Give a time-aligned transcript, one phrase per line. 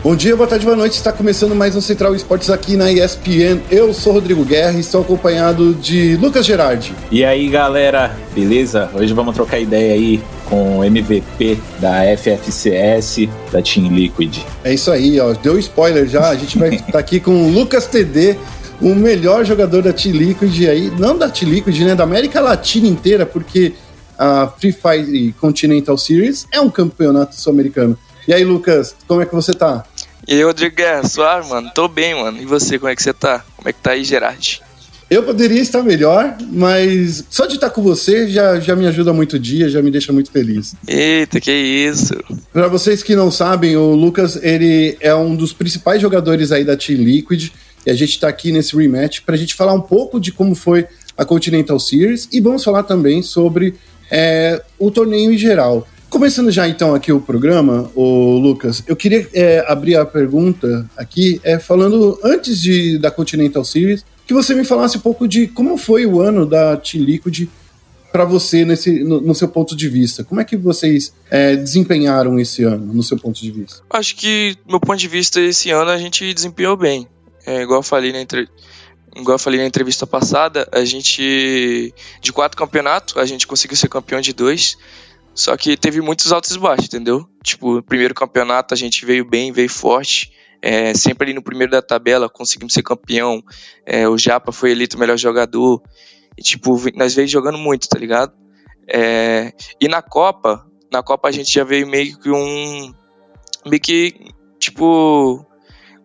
[0.00, 0.92] Bom dia, boa tarde, boa noite.
[0.92, 3.60] Está começando mais um Central Esportes aqui na ESPN.
[3.68, 6.94] Eu sou Rodrigo Guerra e estou acompanhado de Lucas Gerardi.
[7.10, 8.88] E aí, galera, beleza?
[8.94, 14.38] Hoje vamos trocar ideia aí com o MVP da FFCS da Team Liquid.
[14.62, 15.32] É isso aí, ó.
[15.32, 16.28] Deu spoiler já.
[16.28, 18.36] A gente vai estar aqui com o Lucas TD,
[18.80, 22.86] o melhor jogador da Team Liquid aí, não da Team Liquid, né, da América Latina
[22.86, 23.74] inteira, porque
[24.16, 27.98] a Free Fire Continental Series é um campeonato sul-americano.
[28.28, 29.86] E aí, Lucas, como é que você tá?
[30.26, 31.70] E aí, Rodrigo Guerra, suave, mano?
[31.74, 32.38] Tô bem, mano.
[32.38, 33.42] E você, como é que você tá?
[33.56, 34.60] Como é que tá aí, Gerard?
[35.08, 39.36] Eu poderia estar melhor, mas só de estar com você já, já me ajuda muito
[39.36, 40.74] o dia, já me deixa muito feliz.
[40.86, 42.22] Eita, que isso.
[42.52, 46.76] Para vocês que não sabem, o Lucas, ele é um dos principais jogadores aí da
[46.76, 47.48] Team Liquid,
[47.86, 50.54] e a gente está aqui nesse rematch para a gente falar um pouco de como
[50.54, 50.86] foi
[51.16, 53.74] a Continental Series e vamos falar também sobre
[54.10, 55.88] é, o torneio em geral.
[56.18, 61.40] Começando já então aqui o programa, o Lucas, eu queria é, abrir a pergunta aqui,
[61.44, 65.78] é, falando antes de, da Continental Series, que você me falasse um pouco de como
[65.78, 67.48] foi o ano da Team Liquid
[68.10, 70.24] para você nesse, no, no, seu ponto de vista.
[70.24, 73.80] Como é que vocês é, desempenharam esse ano, no seu ponto de vista?
[73.88, 77.06] Acho que, do meu ponto de vista, esse ano a gente desempenhou bem.
[77.46, 78.52] É, igual eu falei na entrevista
[79.14, 83.88] igual eu falei na entrevista passada, a gente de quatro campeonatos, a gente conseguiu ser
[83.88, 84.76] campeão de dois.
[85.38, 87.24] Só que teve muitos altos e baixos, entendeu?
[87.44, 90.32] Tipo, primeiro campeonato a gente veio bem, veio forte.
[90.60, 93.40] É, sempre ali no primeiro da tabela conseguimos ser campeão.
[93.86, 95.80] É, o Japa foi eleito o melhor jogador.
[96.36, 98.32] E, tipo, nós veio jogando muito, tá ligado?
[98.88, 102.92] É, e na Copa, na Copa a gente já veio meio que um.
[103.64, 105.46] meio que, tipo.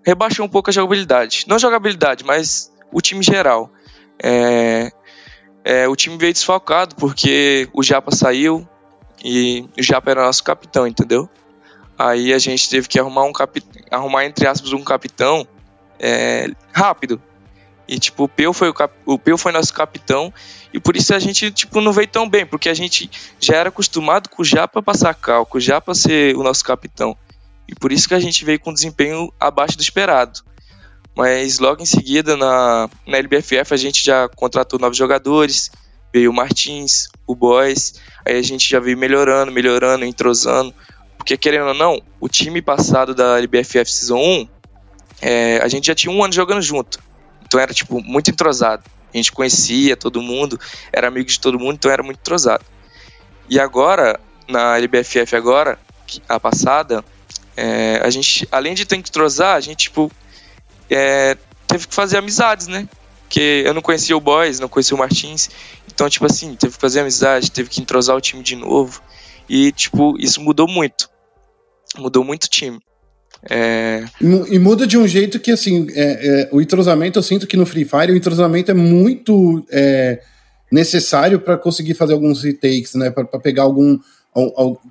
[0.05, 1.45] rebaixou um pouco a jogabilidade.
[1.47, 3.71] Não jogabilidade, mas o time geral.
[4.23, 4.91] É,
[5.65, 8.69] é, o time veio desfalcado porque o Japa saiu,
[9.23, 11.29] e o Japa era nosso capitão, entendeu?
[11.97, 13.63] Aí a gente teve que arrumar um cap...
[13.89, 15.47] arrumar entre aspas um capitão
[15.99, 17.21] é, rápido.
[17.87, 18.93] E tipo, o Peu foi o, cap...
[19.05, 20.33] o Peu foi nosso capitão
[20.73, 23.69] e por isso a gente tipo não veio tão bem, porque a gente já era
[23.69, 27.15] acostumado com o Japa passar com o Japa ser o nosso capitão.
[27.67, 30.41] E por isso que a gente veio com desempenho abaixo do esperado.
[31.15, 35.71] Mas logo em seguida na, na LBFF a gente já contratou novos jogadores,
[36.13, 40.73] veio o Martins, o Boys, aí a gente já veio melhorando, melhorando, entrosando,
[41.17, 44.47] porque querendo ou não, o time passado da LBFF Season 1,
[45.21, 46.99] é, a gente já tinha um ano jogando junto,
[47.45, 50.59] então era tipo muito entrosado, a gente conhecia todo mundo,
[50.91, 52.63] era amigo de todo mundo, então era muito entrosado.
[53.49, 55.77] E agora, na LBFF agora,
[56.27, 57.03] a passada,
[57.55, 60.11] é, a gente, além de ter que entrosar, a gente tipo,
[60.89, 61.37] é,
[61.67, 62.87] teve que fazer amizades, né?
[63.33, 65.49] Porque eu não conhecia o Boys, não conhecia o Martins.
[65.93, 69.01] Então, tipo assim, teve que fazer amizade, teve que entrosar o time de novo.
[69.47, 71.09] E, tipo, isso mudou muito.
[71.97, 72.79] Mudou muito o time.
[73.49, 74.05] É...
[74.21, 77.65] E muda de um jeito que, assim, é, é, o entrosamento, eu sinto que no
[77.65, 80.21] Free Fire o entrosamento é muito é,
[80.71, 83.11] necessário para conseguir fazer alguns retakes, né?
[83.11, 83.99] Para pegar algum,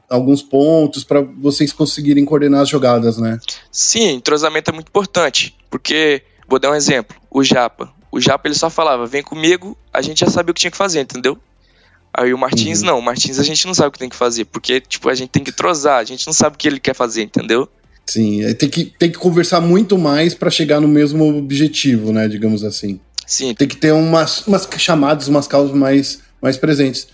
[0.08, 3.41] alguns pontos, para vocês conseguirem coordenar as jogadas, né?
[3.72, 5.56] Sim, entrosamento é muito importante.
[5.68, 7.92] Porque, vou dar um exemplo: o Japa.
[8.12, 10.76] O Japa ele só falava, vem comigo, a gente já sabia o que tinha que
[10.76, 11.38] fazer, entendeu?
[12.12, 12.88] Aí o Martins uhum.
[12.88, 15.14] não, o Martins a gente não sabe o que tem que fazer, porque tipo, a
[15.14, 17.66] gente tem que trozar, a gente não sabe o que ele quer fazer, entendeu?
[18.04, 22.62] Sim, tem que, tem que conversar muito mais para chegar no mesmo objetivo, né, digamos
[22.62, 23.00] assim.
[23.26, 23.54] Sim.
[23.54, 27.06] Tem que ter umas, umas chamadas, umas causas mais, mais presentes.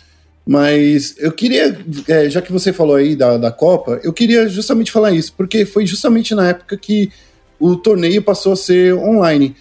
[0.44, 1.78] Mas eu queria,
[2.08, 5.64] é, já que você falou aí da, da Copa, eu queria justamente falar isso, porque
[5.64, 7.12] foi justamente na época que
[7.60, 9.54] o torneio passou a ser online.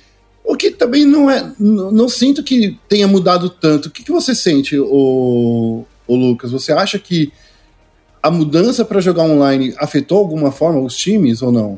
[0.47, 1.51] O que também não é.
[1.59, 3.87] Não, não sinto que tenha mudado tanto.
[3.87, 6.51] O que, que você sente, o, o Lucas?
[6.51, 7.33] Você acha que
[8.23, 11.77] a mudança para jogar online afetou alguma forma os times ou não?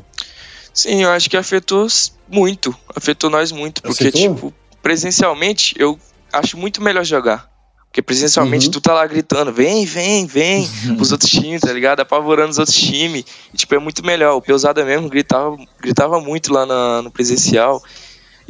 [0.72, 1.88] Sim, eu acho que afetou
[2.28, 2.72] muito.
[2.94, 3.82] Afetou nós muito.
[3.82, 4.34] Porque, afetou?
[4.34, 5.98] tipo, presencialmente eu
[6.32, 7.50] acho muito melhor jogar.
[7.88, 8.72] Porque presencialmente uhum.
[8.72, 11.98] tu tá lá gritando, vem, vem, vem, os outros times, tá ligado?
[11.98, 13.24] Apavorando os outros times.
[13.52, 14.36] E, tipo, é muito melhor.
[14.36, 17.82] O Peusada mesmo gritava, gritava muito lá na, no presencial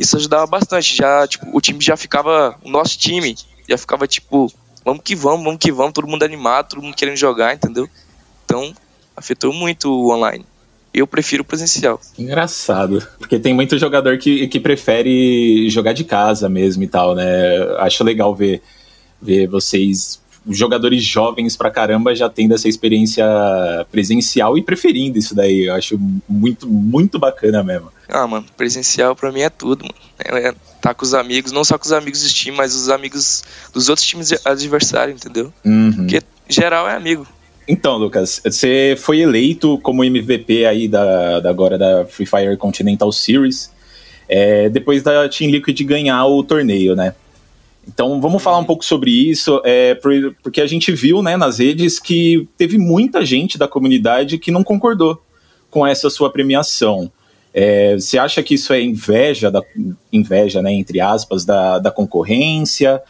[0.00, 0.96] isso ajudava bastante.
[0.96, 3.36] Já, tipo, o time já ficava, o nosso time
[3.68, 4.50] já ficava tipo,
[4.82, 7.88] vamos que vamos, vamos que vamos, todo mundo animado, todo mundo querendo jogar, entendeu?
[8.44, 8.74] Então,
[9.14, 10.44] afetou muito o online.
[10.92, 12.00] Eu prefiro o presencial.
[12.18, 17.58] Engraçado, porque tem muito jogador que, que prefere jogar de casa mesmo e tal, né?
[17.78, 18.60] Acho legal ver,
[19.22, 23.24] ver vocês jogadores jovens pra caramba já tendo essa experiência
[23.90, 25.66] presencial e preferindo isso daí.
[25.66, 25.98] Eu acho
[26.28, 27.90] muito, muito bacana mesmo.
[28.08, 29.94] Ah, mano, presencial pra mim é tudo, mano.
[30.18, 32.88] É, é, tá com os amigos, não só com os amigos do time, mas os
[32.88, 35.52] amigos dos outros times adversários, entendeu?
[35.64, 35.92] Uhum.
[35.92, 37.26] Porque geral é amigo.
[37.68, 43.12] Então, Lucas, você foi eleito como MVP aí da, da agora da Free Fire Continental
[43.12, 43.70] Series,
[44.28, 47.14] é, depois da Team Liquid ganhar o torneio, né?
[47.92, 49.94] Então vamos falar um pouco sobre isso, é,
[50.42, 54.62] porque a gente viu né, nas redes que teve muita gente da comunidade que não
[54.62, 55.20] concordou
[55.68, 57.10] com essa sua premiação.
[57.52, 59.60] É, você acha que isso é inveja, da,
[60.12, 63.02] inveja, né, entre aspas, da, da concorrência?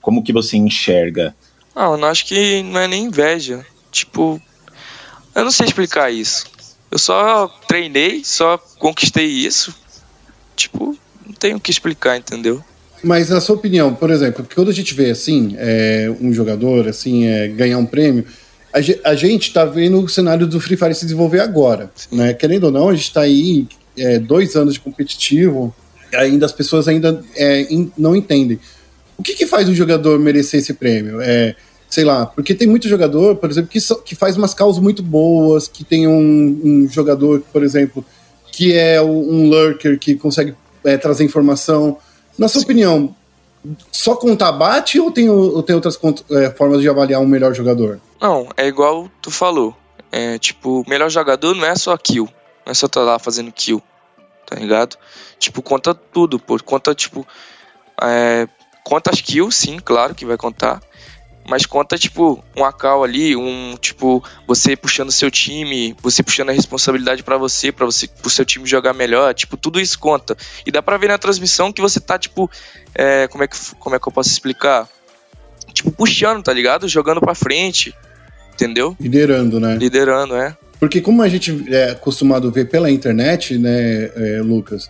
[0.00, 1.34] Como que você enxerga?
[1.74, 3.64] Não, eu não acho que não é nem inveja.
[3.90, 4.40] Tipo,
[5.34, 6.46] eu não sei explicar isso.
[6.90, 9.74] Eu só treinei, só conquistei isso.
[10.56, 10.96] Tipo,
[11.26, 12.64] não tenho o que explicar, entendeu?
[13.02, 17.26] Mas na sua opinião, por exemplo, quando a gente vê assim, é, um jogador assim,
[17.26, 18.24] é, ganhar um prêmio,
[18.72, 21.90] a, gente está vendo o cenário do Free Fire se desenvolver agora.
[22.10, 22.32] Né?
[22.32, 23.66] Querendo ou não, a gente está aí
[23.98, 25.74] é, dois anos de competitivo,
[26.14, 28.58] ainda as pessoas ainda é, in, não entendem.
[29.18, 31.20] O que, que faz um jogador merecer esse prêmio?
[31.20, 31.54] É,
[31.88, 35.02] sei lá, porque tem muito jogador, por exemplo, que, so, que faz umas causas muito
[35.02, 38.02] boas, que tem um, um jogador, por exemplo,
[38.50, 41.98] que é um lurker que consegue é, trazer informação.
[42.38, 42.64] Na sua Sim.
[42.64, 43.14] opinião,
[43.90, 45.98] só contar bate ou tem, ou tem outras
[46.30, 48.00] é, formas de avaliar um melhor jogador?
[48.20, 49.76] Não, é igual tu falou.
[50.10, 52.28] É, tipo, melhor jogador não é só kill.
[52.66, 53.82] Não é só tá lá fazendo kill.
[54.46, 54.96] Tá ligado?
[55.38, 56.58] Tipo, conta tudo, pô.
[56.62, 57.26] Conta, tipo.
[58.02, 58.48] É,
[58.84, 60.80] conta as kills, sim, claro que vai contar
[61.48, 66.52] mas conta, tipo, um acal ali, um, tipo, você puxando seu time, você puxando a
[66.52, 70.36] responsabilidade para você, para você, pro seu time jogar melhor, tipo, tudo isso conta.
[70.64, 72.50] E dá pra ver na transmissão que você tá, tipo,
[72.94, 74.88] é, como, é que, como é que eu posso explicar?
[75.72, 76.88] Tipo, puxando, tá ligado?
[76.88, 77.94] Jogando pra frente,
[78.52, 78.96] entendeu?
[79.00, 79.76] Liderando, né?
[79.76, 80.56] Liderando, é.
[80.78, 84.88] Porque como a gente é acostumado a ver pela internet, né, é, Lucas,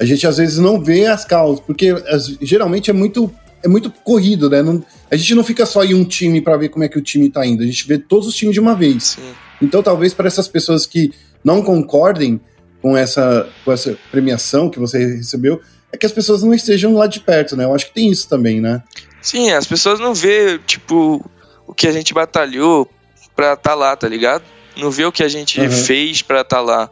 [0.00, 3.32] a gente às vezes não vê as causas, porque as, geralmente é muito
[3.64, 4.62] é muito corrido, né?
[4.62, 7.02] Não, a gente não fica só em um time para ver como é que o
[7.02, 9.04] time tá indo, a gente vê todos os times de uma vez.
[9.04, 9.34] Sim.
[9.60, 11.12] Então, talvez para essas pessoas que
[11.42, 12.40] não concordem
[12.82, 17.06] com essa, com essa premiação que você recebeu, é que as pessoas não estejam lá
[17.06, 17.64] de perto, né?
[17.64, 18.82] Eu acho que tem isso também, né?
[19.22, 21.24] Sim, as pessoas não vê, tipo,
[21.66, 22.86] o que a gente batalhou
[23.34, 24.44] pra estar tá lá, tá ligado?
[24.76, 25.70] Não vê o que a gente uhum.
[25.70, 26.90] fez pra estar tá lá.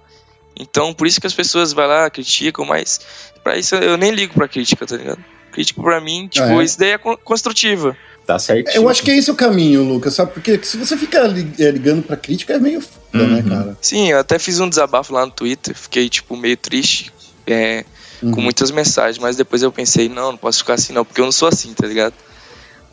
[0.59, 3.01] Então, por isso que as pessoas vão lá, criticam, mas
[3.43, 5.23] para isso eu nem ligo pra crítica, tá ligado?
[5.53, 6.65] Crítico para mim, tipo, ah, é.
[6.65, 7.97] isso daí é construtiva.
[8.27, 8.75] Tá certo.
[8.75, 10.33] Eu acho que é esse o caminho, Lucas, sabe?
[10.33, 11.19] Porque se você fica
[11.59, 13.43] é, ligando pra crítica é meio foda, né, uhum.
[13.43, 13.79] né, cara?
[13.81, 17.13] Sim, eu até fiz um desabafo lá no Twitter, fiquei, tipo, meio triste,
[17.47, 17.85] é,
[18.23, 18.31] uhum.
[18.31, 21.25] com muitas mensagens, mas depois eu pensei, não, não posso ficar assim não, porque eu
[21.25, 22.15] não sou assim, tá ligado?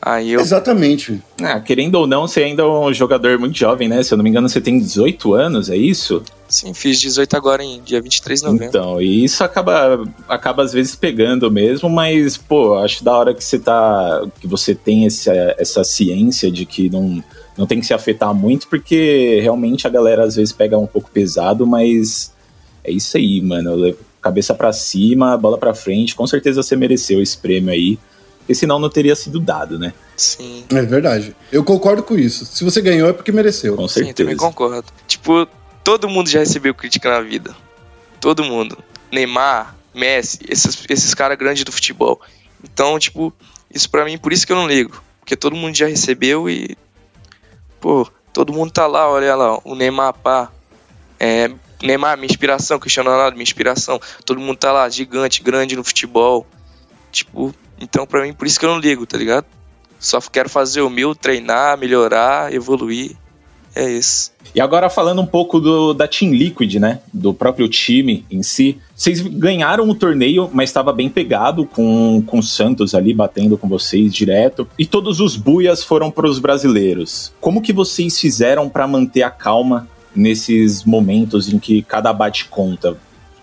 [0.01, 0.39] Aí eu...
[0.39, 1.21] Exatamente.
[1.41, 4.01] Ah, querendo ou não, você ainda é um jogador muito jovem, né?
[4.01, 6.23] Se eu não me engano, você tem 18 anos, é isso?
[6.47, 8.67] Sim, fiz 18 agora em dia 23 de novembro.
[8.67, 13.43] Então, e isso acaba, acaba às vezes pegando mesmo, mas, pô, acho da hora que
[13.43, 14.25] você tá.
[14.39, 17.21] que você tem essa, essa ciência de que não,
[17.57, 21.11] não tem que se afetar muito, porque realmente a galera às vezes pega um pouco
[21.11, 22.33] pesado, mas
[22.83, 23.95] é isso aí, mano.
[24.21, 27.99] Cabeça para cima, bola para frente, com certeza você mereceu esse prêmio aí
[28.49, 29.93] porque senão não teria sido dado, né?
[30.17, 30.65] Sim.
[30.71, 31.35] É verdade.
[31.51, 32.47] Eu concordo com isso.
[32.47, 33.75] Se você ganhou é porque mereceu.
[33.75, 34.09] Com certeza.
[34.09, 34.91] Sim, também concordo.
[35.07, 35.47] Tipo,
[35.83, 37.55] todo mundo já recebeu crítica na vida.
[38.19, 38.75] Todo mundo.
[39.11, 42.19] Neymar, Messi, esses, esses caras grandes do futebol.
[42.63, 43.31] Então, tipo,
[43.71, 44.99] isso para mim, por isso que eu não ligo.
[45.19, 46.75] Porque todo mundo já recebeu e.
[47.79, 50.51] Pô, todo mundo tá lá, olha lá, o Neymar, pá.
[51.19, 51.51] É,
[51.83, 54.01] Neymar, minha inspiração, Cristiano Ronaldo, minha inspiração.
[54.25, 56.47] Todo mundo tá lá, gigante, grande no futebol.
[57.11, 59.45] Tipo, então, para mim, por isso que eu não ligo, tá ligado?
[59.99, 63.15] Só quero fazer o meu, treinar, melhorar, evoluir.
[63.75, 64.31] É isso.
[64.55, 66.99] E agora falando um pouco do, da Team Liquid, né?
[67.13, 68.77] Do próprio time em si.
[68.95, 73.67] Vocês ganharam o torneio, mas estava bem pegado com, com o Santos ali batendo com
[73.67, 74.67] vocês direto.
[74.77, 77.31] E todos os buias foram para os brasileiros.
[77.39, 82.97] Como que vocês fizeram para manter a calma nesses momentos em que cada bate conta?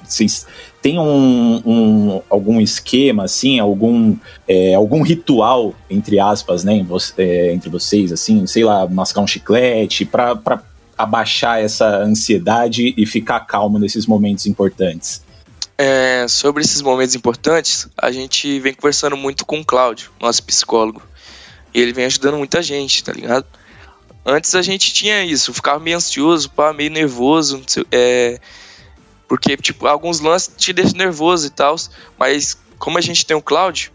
[0.06, 0.46] Vocês
[0.80, 6.84] têm um, um, algum esquema, assim, algum, é, algum ritual, entre aspas, né,
[7.18, 10.62] é, entre vocês, assim, sei lá, mascar um chiclete, para
[10.96, 15.22] abaixar essa ansiedade e ficar calmo nesses momentos importantes?
[15.78, 21.02] É, sobre esses momentos importantes, a gente vem conversando muito com o Cláudio, nosso psicólogo.
[21.74, 23.46] E ele vem ajudando muita gente, tá ligado?
[24.24, 28.40] Antes a gente tinha isso, ficava meio ansioso, pá, meio nervoso, é,
[29.28, 31.76] porque, tipo, alguns lances te deixam nervoso e tal,
[32.18, 33.90] mas como a gente tem o Cláudio,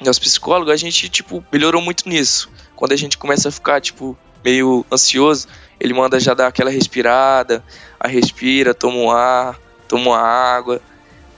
[0.00, 2.50] nosso psicólogo, a gente, tipo, melhorou muito nisso.
[2.74, 5.46] Quando a gente começa a ficar, tipo, meio ansioso,
[5.80, 7.62] ele manda já dar aquela respirada,
[7.98, 10.80] a respira, toma um ar, toma uma água,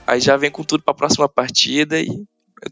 [0.05, 2.09] aí já vem com tudo para a próxima partida e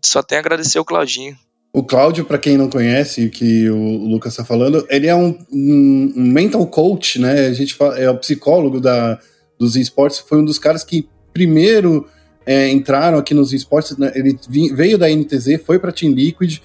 [0.04, 1.38] só tenho a agradecer o Claudinho.
[1.72, 6.14] O Cláudio, para quem não conhece, que o Lucas está falando, ele é um, um,
[6.16, 7.48] um, mental coach, né?
[7.48, 9.20] A gente fala, é o psicólogo da,
[9.64, 12.08] dos esportes, foi um dos caras que primeiro
[12.46, 13.98] é, entraram aqui nos esportes.
[13.98, 14.12] Né?
[14.16, 14.38] Ele
[14.74, 16.60] veio da NTZ, foi para Team Liquid,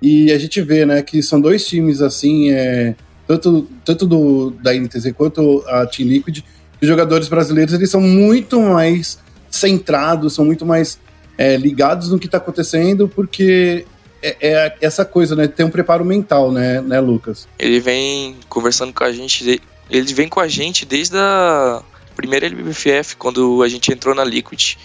[0.00, 2.94] e a gente vê, né, que são dois times assim, é,
[3.26, 6.40] tanto, tanto do, da NTZ quanto a Team Liquid,
[6.80, 9.18] os jogadores brasileiros eles são muito mais
[9.48, 10.98] centrados, são muito mais
[11.38, 13.86] é, ligados no que está acontecendo, porque
[14.20, 15.46] é, é, essa coisa, né?
[15.46, 17.48] Ter um preparo mental, né, né, Lucas?
[17.58, 21.82] Ele vem conversando com a gente, ele vem com a gente desde a
[22.22, 24.76] primeira LBFF, quando a gente entrou na Liquid.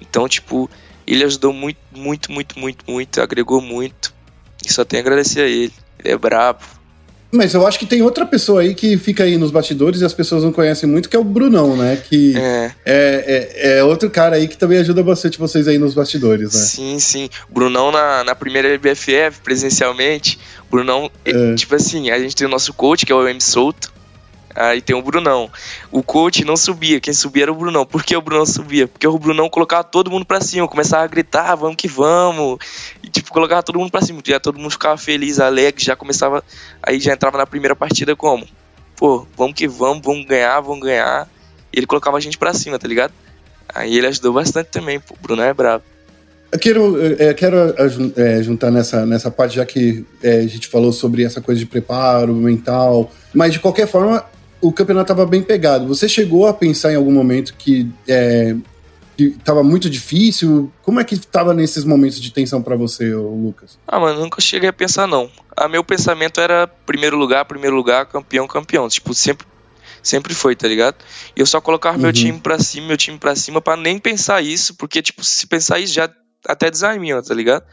[0.00, 0.70] Então, tipo,
[1.06, 4.14] ele ajudou muito, muito, muito, muito, muito, agregou muito.
[4.64, 5.72] E só tenho a agradecer a ele.
[5.98, 6.64] Ele é brabo,
[7.30, 10.14] mas eu acho que tem outra pessoa aí que fica aí nos bastidores e as
[10.14, 11.96] pessoas não conhecem muito, que é o Brunão, né?
[11.96, 15.92] Que é, é, é, é outro cara aí que também ajuda bastante vocês aí nos
[15.92, 16.60] bastidores, né?
[16.60, 17.28] Sim, sim.
[17.50, 20.38] Brunão na, na primeira BFF, presencialmente,
[20.70, 21.54] Brunão, é.
[21.54, 23.92] tipo assim, a gente tem o nosso coach, que é o M Souto,
[24.58, 25.48] Aí tem o Brunão.
[25.92, 27.86] O coach não subia, quem subia era o Brunão.
[27.86, 28.88] Por que o Brunão subia?
[28.88, 32.58] Porque o Brunão colocava todo mundo pra cima, começava a gritar, vamos que vamos.
[33.00, 34.20] E tipo, colocava todo mundo pra cima.
[34.24, 36.42] Já todo mundo ficava feliz, alegre, já começava.
[36.82, 38.46] Aí já entrava na primeira partida como?
[38.96, 41.28] Pô, vamos que vamos, vamos ganhar, vamos ganhar.
[41.72, 43.12] E ele colocava a gente pra cima, tá ligado?
[43.72, 45.14] Aí ele ajudou bastante também, pô.
[45.14, 45.84] O Brunão é brabo.
[46.50, 46.96] Eu quero,
[47.36, 47.74] quero
[48.16, 51.66] é, juntar nessa, nessa parte, já que é, a gente falou sobre essa coisa de
[51.66, 54.24] preparo mental, mas de qualquer forma,
[54.60, 55.86] o campeonato estava bem pegado.
[55.86, 58.54] Você chegou a pensar em algum momento que é,
[59.18, 60.72] estava muito difícil?
[60.82, 63.78] Como é que estava nesses momentos de tensão para você, Lucas?
[63.86, 65.30] Ah, mano, nunca cheguei a pensar não.
[65.56, 68.88] A meu pensamento era primeiro lugar, primeiro lugar, campeão, campeão.
[68.88, 69.46] Tipo, sempre
[70.02, 70.96] sempre foi, tá ligado?
[71.36, 72.02] E eu só colocava uhum.
[72.02, 75.46] meu time pra cima, meu time pra cima, para nem pensar isso, porque, tipo, se
[75.46, 76.08] pensar isso já
[76.46, 77.64] até desanima, tá ligado?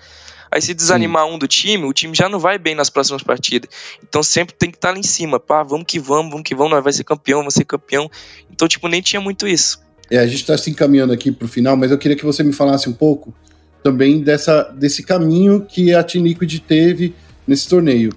[0.55, 1.33] Aí se desanimar Sim.
[1.33, 3.69] um do time, o time já não vai bem nas próximas partidas.
[4.01, 5.37] Então sempre tem que estar tá lá em cima.
[5.37, 8.09] Pá, vamos que vamos, vamos que vamos, nós vai ser campeão, vamos ser campeão.
[8.49, 9.81] Então, tipo, nem tinha muito isso.
[10.09, 12.41] É, a gente está se encaminhando aqui para o final, mas eu queria que você
[12.41, 13.35] me falasse um pouco
[13.83, 17.13] também dessa, desse caminho que a Team Liquid teve
[17.45, 18.13] nesse torneio.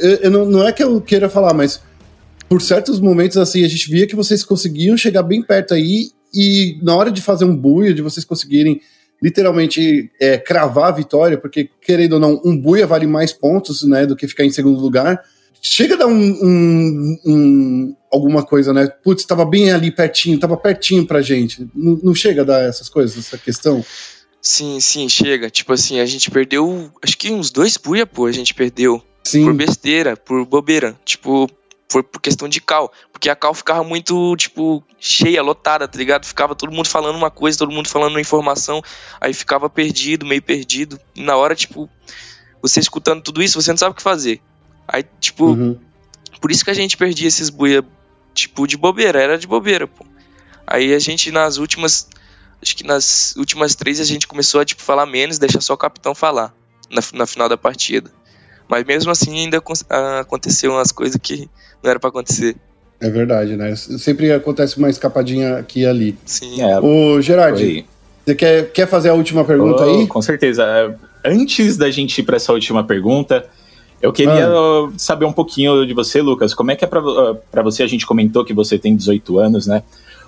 [0.00, 1.80] Eu, eu não, não é que eu queira falar, mas
[2.48, 6.80] por certos momentos assim a gente via que vocês conseguiam chegar bem perto aí e
[6.82, 8.80] na hora de fazer um buio, de vocês conseguirem
[9.22, 14.06] literalmente é, cravar a vitória, porque, querendo ou não, um buia vale mais pontos né,
[14.06, 15.22] do que ficar em segundo lugar.
[15.62, 18.88] Chega a dar um, um, um alguma coisa, né?
[19.04, 21.68] Putz, estava bem ali pertinho, estava pertinho pra gente.
[21.74, 23.84] Não, não chega a dar essas coisas, essa questão?
[24.40, 25.50] Sim, sim, chega.
[25.50, 29.02] Tipo assim, a gente perdeu, acho que uns dois buia, pô, a gente perdeu.
[29.22, 29.44] Sim.
[29.44, 30.98] Por besteira, por bobeira.
[31.04, 31.48] Tipo,
[31.90, 32.90] foi por questão de cal.
[33.12, 36.24] Porque a cal ficava muito, tipo, cheia, lotada, tá ligado?
[36.24, 38.80] Ficava todo mundo falando uma coisa, todo mundo falando uma informação,
[39.20, 40.98] aí ficava perdido, meio perdido.
[41.14, 41.90] E na hora, tipo,
[42.62, 44.40] você escutando tudo isso, você não sabe o que fazer.
[44.86, 45.78] Aí, tipo, uhum.
[46.40, 47.84] por isso que a gente perdia esses buia,
[48.32, 50.06] tipo, de bobeira, era de bobeira, pô.
[50.66, 52.08] Aí a gente, nas últimas,
[52.62, 55.78] acho que nas últimas três, a gente começou a, tipo, falar menos, deixar só o
[55.78, 56.54] capitão falar
[56.88, 58.12] na, na final da partida.
[58.70, 59.60] Mas mesmo assim ainda
[60.20, 61.48] aconteceu umas coisas que
[61.82, 62.56] não era para acontecer.
[63.00, 63.74] É verdade, né?
[63.74, 66.16] Sempre acontece uma escapadinha aqui e ali.
[66.24, 66.62] Sim.
[66.62, 67.84] É, o Gerard,
[68.24, 70.06] você quer, quer fazer a última pergunta oh, aí?
[70.06, 70.94] Com certeza.
[71.24, 73.44] Antes da gente ir para essa última pergunta,
[74.00, 74.90] eu queria ah.
[74.96, 76.54] saber um pouquinho de você, Lucas.
[76.54, 77.82] Como é que é para você?
[77.82, 79.82] A gente comentou que você tem 18 anos, né?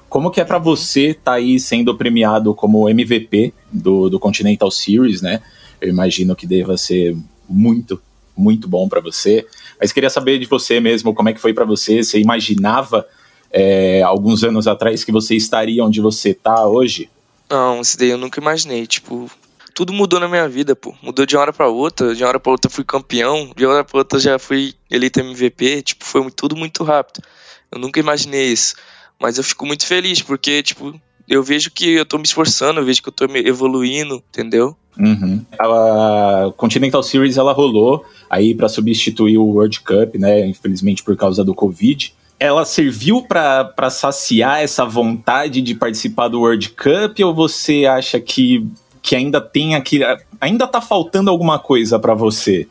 [0.08, 4.70] Como que é para você estar tá aí sendo premiado como MVP do, do Continental
[4.70, 5.40] Series, né?
[5.80, 7.16] Eu imagino que deva ser
[7.48, 8.00] muito
[8.36, 9.46] muito bom para você.
[9.80, 12.02] Mas queria saber de você mesmo, como é que foi para você?
[12.02, 13.06] Você imaginava
[13.50, 17.10] é, alguns anos atrás que você estaria onde você está hoje?
[17.50, 18.86] Não, isso daí eu nunca imaginei.
[18.86, 19.30] Tipo,
[19.74, 20.94] tudo mudou na minha vida, pô.
[21.02, 22.14] Mudou de uma hora para outra.
[22.14, 23.52] De uma hora para outra fui campeão.
[23.54, 25.82] De uma hora para outra já fui eleito MVP.
[25.82, 27.22] Tipo, foi tudo muito rápido.
[27.70, 28.74] Eu nunca imaginei isso.
[29.20, 30.98] Mas eu fico muito feliz porque, tipo,
[31.28, 34.76] eu vejo que eu tô me esforçando, eu vejo que eu tô evoluindo, entendeu?
[34.98, 35.44] Uhum.
[35.58, 40.46] A Continental Series ela rolou aí para substituir o World Cup, né?
[40.46, 42.14] Infelizmente por causa do Covid.
[42.38, 48.66] Ela serviu para saciar essa vontade de participar do World Cup ou você acha que,
[49.00, 50.00] que ainda tem aqui.
[50.40, 52.66] Ainda tá faltando alguma coisa para você?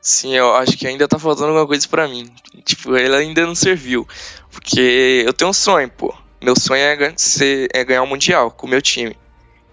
[0.00, 2.30] Sim, eu acho que ainda tá faltando alguma coisa para mim.
[2.66, 4.06] Tipo, ela ainda não serviu.
[4.50, 6.14] Porque eu tenho um sonho, pô.
[6.44, 9.16] Meu sonho é, ser, é ganhar o um Mundial com o meu time.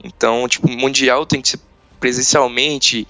[0.01, 1.60] Então, tipo, Mundial tem que ser
[2.00, 3.06] presencialmente,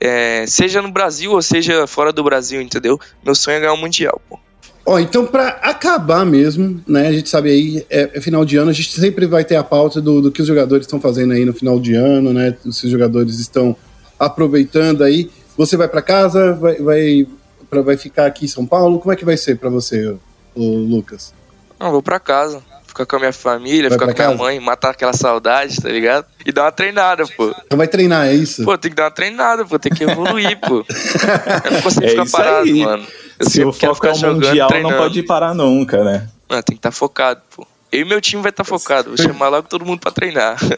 [0.00, 2.98] é, seja no Brasil ou seja fora do Brasil, entendeu?
[3.22, 4.38] Meu sonho é ganhar o um Mundial, pô.
[4.86, 8.70] Ó, então para acabar mesmo, né, a gente sabe aí, é, é, final de ano,
[8.70, 11.44] a gente sempre vai ter a pauta do, do que os jogadores estão fazendo aí
[11.44, 13.76] no final de ano, né, se os jogadores estão
[14.18, 15.30] aproveitando aí.
[15.56, 17.26] você vai para casa, vai, vai,
[17.68, 18.98] pra, vai ficar aqui em São Paulo?
[18.98, 20.14] Como é que vai ser para você,
[20.56, 21.34] Lucas?
[21.78, 22.62] Não, vou para casa
[22.94, 25.88] ficar com a minha família, vai ficar com a minha mãe, matar aquela saudade, tá
[25.88, 26.26] ligado?
[26.46, 27.52] E dar uma treinada, pô.
[27.66, 28.64] Então vai treinar, é isso?
[28.64, 30.84] Pô, tem que dar uma treinada, pô, tem que evoluir, pô.
[31.64, 32.84] Eu não consigo é ficar parado, aí.
[32.84, 33.06] mano.
[33.38, 34.94] Eu Se o foco é o mundial, treinando.
[34.94, 36.28] não pode parar nunca, né?
[36.48, 37.66] Não, tem que estar tá focado, pô.
[37.90, 40.58] Eu e meu time vai estar tá focado, vou chamar logo todo mundo pra treinar.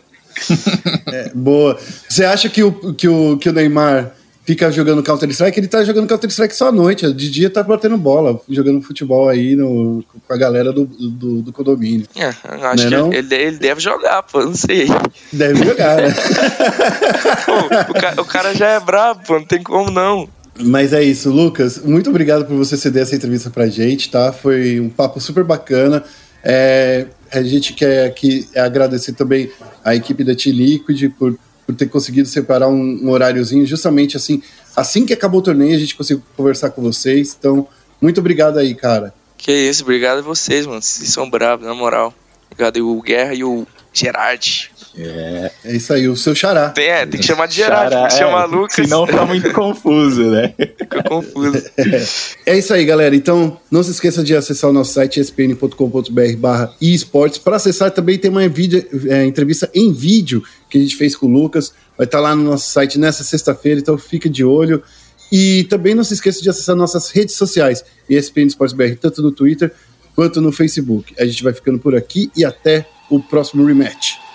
[1.06, 1.78] É, boa.
[2.06, 4.12] Você acha que o, que o, que o Neymar
[4.46, 7.12] fica jogando Counter-Strike, ele tá jogando Counter-Strike só à noite.
[7.12, 11.52] De dia tá batendo bola, jogando futebol aí no, com a galera do, do, do
[11.52, 12.06] condomínio.
[12.14, 13.12] É, acho não é que não?
[13.12, 14.86] Ele, ele deve jogar, pô, não sei.
[15.32, 16.14] Deve jogar, né?
[17.44, 20.28] pô, o, cara, o, cara, já é brabo, pô, não tem como não.
[20.58, 21.82] Mas é isso, Lucas.
[21.84, 24.32] Muito obrigado por você ceder essa entrevista pra gente, tá?
[24.32, 26.02] Foi um papo super bacana.
[26.42, 29.50] É, a gente quer aqui agradecer também
[29.84, 31.36] a equipe da T-Liquid por
[31.66, 34.40] por ter conseguido separar um, um horáriozinho, justamente assim,
[34.75, 37.37] assim que acabou o torneio, a gente conseguiu conversar com vocês.
[37.38, 37.66] Então,
[38.00, 39.12] muito obrigado aí, cara.
[39.37, 40.80] Que isso, obrigado a vocês, mano.
[40.80, 42.14] Vocês são bravos, na moral.
[42.50, 44.70] Obrigado, o Guerra e o Gerard.
[44.98, 45.50] É.
[45.64, 46.70] é isso aí, o seu xará.
[46.70, 48.74] Tem, é, tem que chamar de Gerard, xará, tem que chamar é, Lucas.
[48.74, 50.54] Senão fica muito confuso, né?
[50.56, 51.62] Fica confuso.
[51.76, 52.06] É.
[52.54, 53.14] é isso aí, galera.
[53.14, 57.38] Então, não se esqueça de acessar o nosso site espn.com.br barra esportes.
[57.38, 61.26] Para acessar também tem uma vídeo, é, entrevista em vídeo que a gente fez com
[61.26, 61.72] o Lucas.
[61.96, 64.82] Vai estar tá lá no nosso site nessa sexta-feira, então fica de olho.
[65.30, 69.32] E também não se esqueça de acessar nossas redes sociais, ESPN Esportes BR, tanto no
[69.32, 69.72] Twitter
[70.14, 71.14] quanto no Facebook.
[71.18, 74.25] A gente vai ficando por aqui e até o próximo rematch.